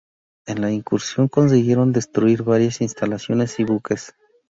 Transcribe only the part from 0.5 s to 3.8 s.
la incursión consiguieron destruir varias instalaciones y